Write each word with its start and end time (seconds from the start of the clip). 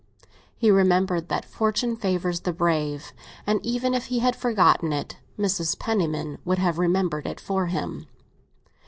He 0.57 0.71
remembered 0.71 1.29
that 1.29 1.45
fortune 1.45 1.95
favours 1.95 2.39
the 2.39 2.51
brave, 2.51 3.13
and 3.45 3.63
even 3.63 3.93
if 3.93 4.05
he 4.05 4.17
had 4.17 4.35
forgotten 4.35 4.91
it, 4.91 5.17
Mrs. 5.37 5.77
Penniman 5.77 6.39
would 6.43 6.57
have 6.57 6.79
remembered 6.79 7.27
it 7.27 7.39
for 7.39 7.67
him. 7.67 8.07